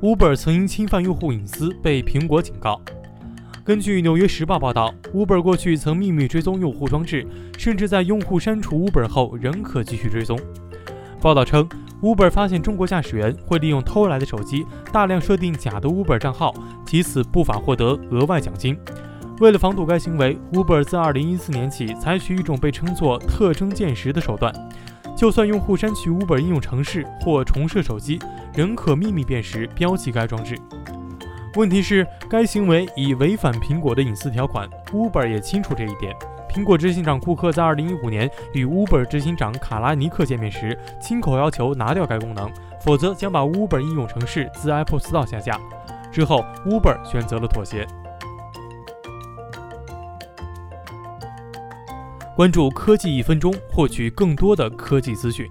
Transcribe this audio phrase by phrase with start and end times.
[0.00, 2.80] Uber 曾因侵犯用户隐私被苹果警告。
[3.64, 7.26] 根据《纽约时报》报道，Uber 过去曾秘密追踪用户装置，
[7.58, 10.38] 甚至在用户删除 Uber 后仍可继续追踪。
[11.20, 11.68] 报道称
[12.00, 16.54] ，Uber 发现中国驾驶员会利用偷来的手机大量设定假的 Uber 账号，
[16.92, 18.78] 以此不法获得额外奖金。
[19.40, 24.52] 为了防堵该行为，Uber 自2014年起采取一种被称作“特征鉴识”的手段，
[25.18, 28.20] 就算用户删去 Uber 应用程式或重设手机，
[28.54, 30.56] 仍可秘密辨识标记该装置。
[31.56, 36.14] 问题是，该行为已违反苹果的隐私条款，Uber 也清楚这一点。
[36.48, 42.48] 苹果执行长库克在2015年与 Uber 执行长卡拉尼克见面时，亲口要求拿掉该功能，
[42.80, 45.58] 否则将把 Uber 应用程式自 Apple Store 下架。
[46.12, 47.84] 之后，Uber 选择了妥协。
[52.38, 55.44] 关注科技一分钟，获取更多的科技资讯。